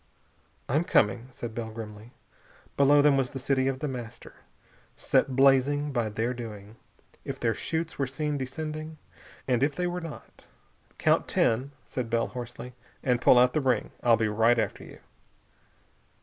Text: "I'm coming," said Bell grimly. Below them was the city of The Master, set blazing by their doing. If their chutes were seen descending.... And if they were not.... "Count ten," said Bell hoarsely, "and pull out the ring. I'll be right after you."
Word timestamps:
"I'm 0.67 0.83
coming," 0.83 1.27
said 1.29 1.53
Bell 1.53 1.69
grimly. 1.69 2.11
Below 2.75 3.03
them 3.03 3.17
was 3.17 3.29
the 3.29 3.37
city 3.39 3.67
of 3.67 3.81
The 3.81 3.87
Master, 3.87 4.33
set 4.97 5.35
blazing 5.35 5.91
by 5.91 6.09
their 6.09 6.33
doing. 6.33 6.77
If 7.23 7.39
their 7.39 7.53
chutes 7.53 7.99
were 7.99 8.07
seen 8.07 8.35
descending.... 8.35 8.97
And 9.47 9.61
if 9.61 9.75
they 9.75 9.85
were 9.85 10.01
not.... 10.01 10.45
"Count 10.97 11.27
ten," 11.27 11.73
said 11.85 12.09
Bell 12.09 12.29
hoarsely, 12.29 12.73
"and 13.03 13.21
pull 13.21 13.37
out 13.37 13.53
the 13.53 13.61
ring. 13.61 13.91
I'll 14.01 14.17
be 14.17 14.27
right 14.27 14.57
after 14.57 14.83
you." 14.83 15.01